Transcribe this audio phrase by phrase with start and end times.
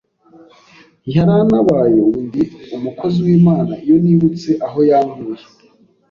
[1.15, 2.43] Yarantabaye ubu ndi
[2.75, 5.43] umukozi w’Imana, iyo nibutse aho yankuye,